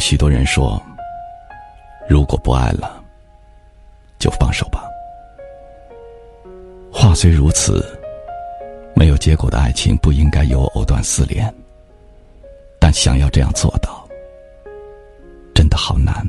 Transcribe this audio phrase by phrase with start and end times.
[0.00, 0.82] 许多人说，
[2.08, 3.00] 如果不爱了，
[4.18, 4.82] 就放手吧。
[6.90, 7.84] 话虽如此，
[8.94, 11.52] 没有结果的爱情不应该有藕断丝连。
[12.80, 14.08] 但想要这样做到，
[15.54, 16.26] 真的好难。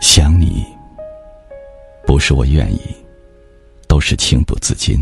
[0.00, 0.66] 想你，
[2.04, 2.80] 不是我愿意，
[3.86, 4.98] 都是情不自禁。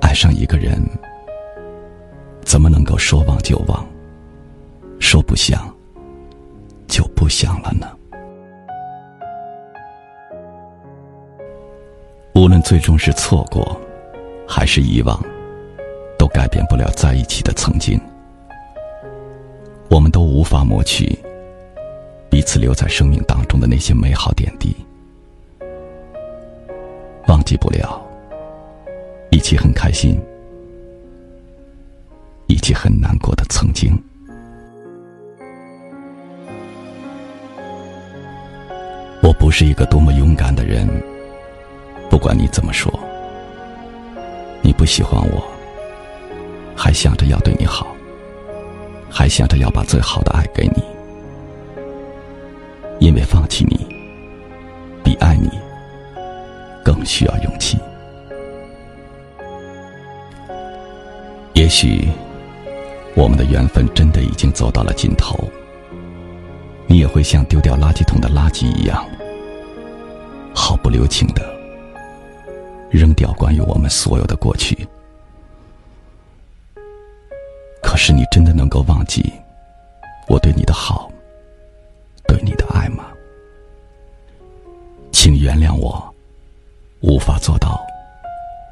[0.00, 0.80] 爱上一个人，
[2.46, 3.84] 怎么能够说忘就忘？
[5.00, 5.68] 说不想，
[6.86, 7.90] 就不想了呢？
[12.36, 13.78] 无论最终是错过，
[14.46, 15.20] 还是遗忘，
[16.16, 18.00] 都改变不了在一起的曾经。
[19.90, 21.18] 我们都无法抹去
[22.30, 24.74] 彼此留在生命当中的那些美好点滴，
[27.26, 28.00] 忘记不了。
[29.32, 30.18] 一起很开心，
[32.46, 33.96] 一起很难过的曾经。
[39.22, 40.88] 我不是一个多么勇敢的人，
[42.08, 42.92] 不管你怎么说，
[44.62, 45.42] 你不喜欢我，
[46.76, 47.88] 还想着要对你好，
[49.10, 50.84] 还想着要把最好的爱给你，
[53.00, 53.84] 因为放弃你，
[55.02, 55.50] 比爱你
[56.84, 57.76] 更需要勇气。
[61.54, 62.08] 也许，
[63.16, 65.36] 我们的缘分真的已经走到了尽头。
[66.86, 69.04] 你也会像丢掉垃圾桶的垃圾一样，
[70.54, 71.42] 毫不留情的
[72.90, 74.86] 扔掉关于我们所有的过去。
[77.82, 79.32] 可是，你真的能够忘记
[80.28, 81.10] 我对你的好，
[82.28, 83.06] 对你的爱吗？
[85.10, 86.14] 请原谅我，
[87.00, 87.80] 无法做到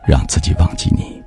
[0.06, 1.23] 让自己忘记你。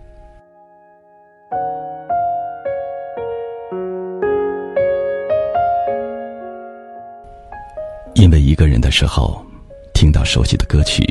[8.17, 9.45] 因为一个人的时候，
[9.94, 11.05] 听到熟悉的歌曲，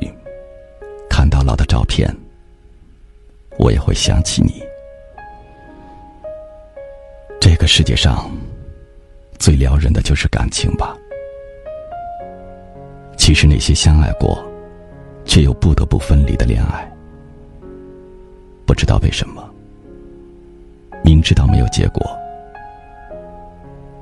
[1.09, 2.13] 看到老的照片，
[3.61, 4.61] 我也会想起你。
[7.41, 8.29] 这个世界上，
[9.39, 10.97] 最撩人的就是感情吧。
[13.17, 14.45] 其实那些相爱过，
[15.25, 16.93] 却又不得不分离的恋爱，
[18.67, 19.49] 不知道为什么，
[21.05, 22.05] 明知道没有结果，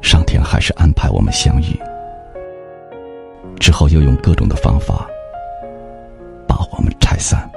[0.00, 1.78] 上天还是安排我们相遇。
[3.59, 5.09] 之后又用各种的方法
[6.47, 7.50] 把我们拆散。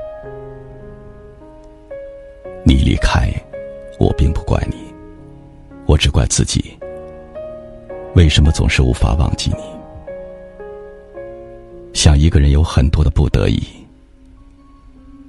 [2.63, 3.31] 你离开，
[3.99, 4.75] 我并不怪你，
[5.85, 6.77] 我只怪自己。
[8.15, 9.63] 为什么总是无法忘记你？
[11.93, 13.61] 想一个人有很多的不得已，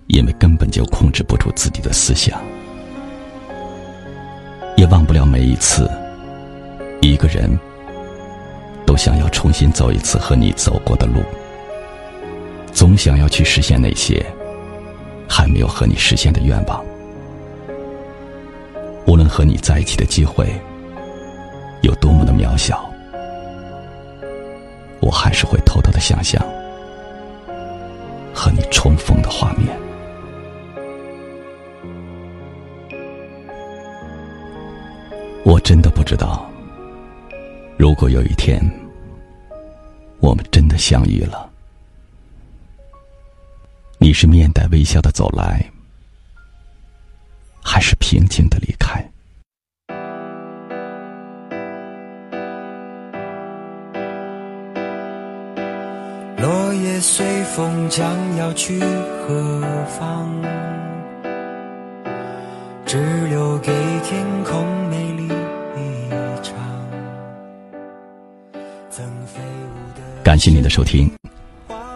[0.09, 2.41] 因为根本就控制不住自己的思想，
[4.77, 5.91] 也忘不了每一次
[7.01, 7.59] 一个人。
[8.99, 11.23] 想要重新走一次和你走过的路，
[12.73, 14.21] 总想要去实现那些
[15.29, 16.85] 还没有和你实现的愿望。
[19.07, 20.53] 无论和你在一起的机会
[21.83, 22.85] 有多么的渺小，
[25.01, 26.45] 我还是会偷偷的想象
[28.35, 29.69] 和你重逢的画面。
[35.45, 36.45] 我真的不知道。
[37.79, 38.61] 如果有一天，
[40.21, 41.49] 我们真的相遇了，
[43.99, 45.65] 你是面带微笑的走来，
[47.63, 49.03] 还是平静的离开？
[56.37, 59.63] 落叶随风将要去何
[59.99, 60.29] 方？
[62.87, 65.25] 只留给天空美丽
[65.77, 66.09] 一
[66.43, 66.55] 场。
[68.89, 70.08] 曾飞舞的。
[70.29, 71.11] 感谢您的收听。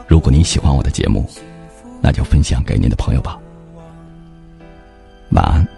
[0.09, 1.29] 如果您喜欢我的节目，
[2.01, 3.39] 那就分享给您的朋友吧。
[5.33, 5.69] 晚安。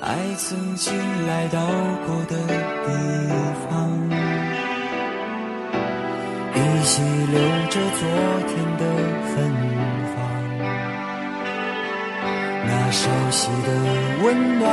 [0.00, 0.94] 爱曾经
[1.26, 1.58] 来到
[2.06, 2.86] 过的地
[3.68, 3.90] 方，
[6.54, 8.06] 依稀留着昨
[8.46, 8.84] 天的
[9.34, 9.34] 芬
[10.14, 10.16] 芳，
[12.64, 13.68] 那熟悉的
[14.22, 14.70] 温暖，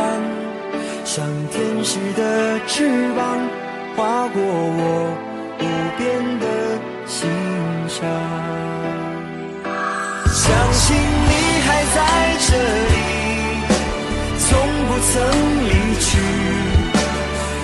[1.05, 3.49] 像天使的翅膀，
[3.95, 5.30] 划过我。
[5.61, 5.65] 不
[5.95, 6.01] 变
[6.39, 6.45] 的
[7.05, 7.19] 心
[7.87, 7.99] 上，
[10.33, 11.33] 相信你
[11.65, 11.97] 还在
[12.47, 12.49] 这
[12.91, 12.97] 里，
[14.39, 14.49] 从
[14.87, 15.13] 不曾
[15.69, 16.09] 离去。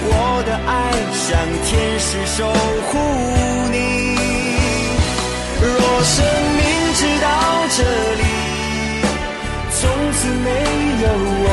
[0.09, 0.11] 我
[0.45, 0.69] 的爱
[1.11, 1.25] 像
[1.65, 1.67] 天
[1.99, 2.37] 使守
[2.87, 2.91] 护
[3.71, 3.75] 你。
[5.59, 5.65] 若
[6.03, 6.15] 生
[6.55, 6.61] 命
[6.93, 7.25] 直到
[7.77, 7.79] 这
[8.21, 8.23] 里，
[9.71, 9.81] 从
[10.13, 10.47] 此没
[11.01, 11.05] 有
[11.43, 11.45] 我，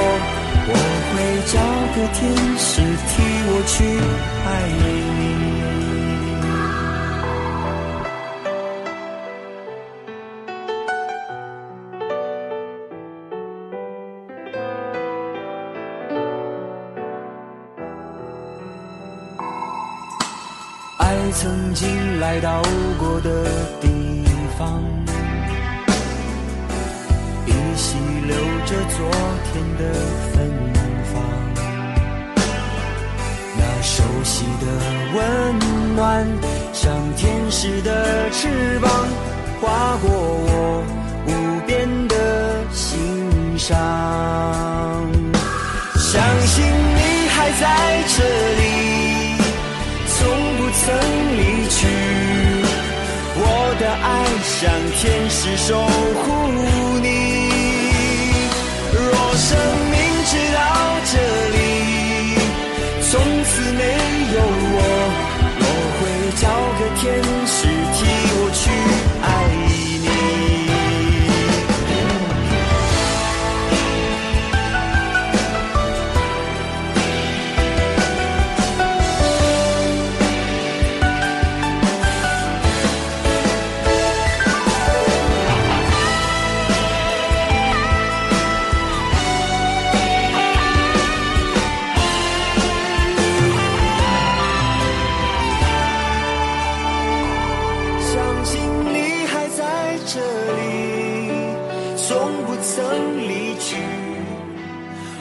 [0.68, 0.72] 我
[1.10, 1.12] 会
[1.50, 1.54] 找。
[1.94, 2.18] 个天
[2.58, 3.72] 使替我去
[21.36, 22.62] 曾经来到
[22.98, 23.44] 过的
[23.80, 23.88] 地
[24.56, 24.80] 方，
[27.44, 28.34] 依稀留
[28.64, 29.10] 着昨
[29.52, 29.82] 天的
[30.32, 30.32] 芬
[31.12, 31.14] 芳。
[33.58, 34.64] 那熟悉的
[35.14, 35.18] 温
[35.96, 36.24] 暖，
[36.72, 38.90] 像天使的翅膀，
[39.60, 40.84] 划过我
[54.64, 56.73] 让天使守护。
[102.06, 102.12] 从
[102.44, 103.76] 不曾离去。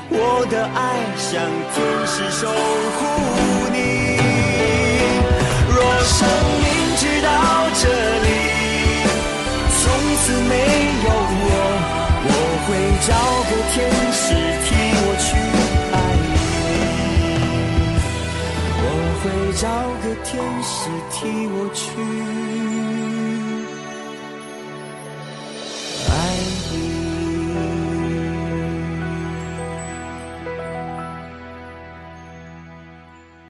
[0.10, 0.78] 我的爱
[1.16, 1.32] 像
[1.74, 3.02] 天使守护
[3.72, 3.76] 你。
[5.72, 6.28] 若生
[6.60, 6.66] 命
[7.00, 7.32] 直到
[7.80, 7.88] 这
[8.26, 8.28] 里，
[9.80, 9.82] 从
[10.20, 10.52] 此没
[11.06, 11.08] 有
[11.40, 11.48] 我，
[12.28, 12.32] 我
[12.66, 12.70] 会
[13.08, 13.10] 找
[13.48, 13.76] 个天
[14.12, 14.26] 使
[14.66, 14.68] 替
[15.00, 15.26] 我去
[15.94, 15.96] 爱
[16.34, 16.36] 你。
[18.84, 18.86] 我
[19.24, 19.24] 会
[19.56, 19.64] 找
[20.04, 20.32] 个天
[20.62, 20.76] 使
[21.12, 21.16] 替
[21.48, 21.82] 我去。
[26.74, 27.03] you.